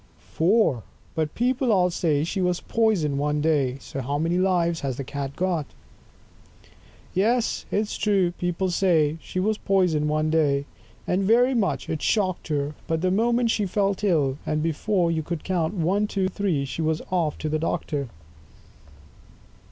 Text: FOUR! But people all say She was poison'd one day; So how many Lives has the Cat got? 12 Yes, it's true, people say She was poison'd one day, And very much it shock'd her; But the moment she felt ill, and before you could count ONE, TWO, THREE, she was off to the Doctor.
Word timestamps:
FOUR! 0.33 0.81
But 1.13 1.35
people 1.35 1.71
all 1.71 1.91
say 1.91 2.23
She 2.23 2.41
was 2.41 2.59
poison'd 2.59 3.19
one 3.19 3.39
day; 3.39 3.77
So 3.79 4.01
how 4.01 4.17
many 4.17 4.39
Lives 4.39 4.79
has 4.79 4.97
the 4.97 5.03
Cat 5.03 5.35
got? 5.35 5.67
12 6.63 6.73
Yes, 7.13 7.65
it's 7.69 7.95
true, 7.99 8.31
people 8.31 8.71
say 8.71 9.19
She 9.21 9.39
was 9.39 9.59
poison'd 9.59 10.09
one 10.09 10.31
day, 10.31 10.65
And 11.05 11.21
very 11.23 11.53
much 11.53 11.87
it 11.87 12.01
shock'd 12.01 12.47
her; 12.47 12.73
But 12.87 13.01
the 13.01 13.11
moment 13.11 13.51
she 13.51 13.67
felt 13.67 14.03
ill, 14.03 14.39
and 14.43 14.63
before 14.63 15.11
you 15.11 15.21
could 15.21 15.43
count 15.43 15.75
ONE, 15.75 16.07
TWO, 16.07 16.27
THREE, 16.27 16.65
she 16.65 16.81
was 16.81 17.03
off 17.11 17.37
to 17.37 17.47
the 17.47 17.59
Doctor. 17.59 18.09